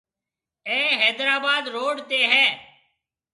[0.69, 2.45] اي حيدرآباد روڊ تي ھيَََ